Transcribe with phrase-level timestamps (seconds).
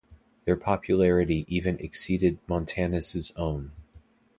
[0.45, 3.71] Their popularity even exceeded Montanus' own.